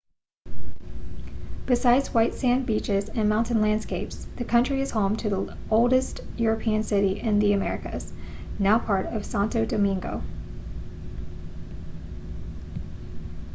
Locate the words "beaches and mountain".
2.65-3.61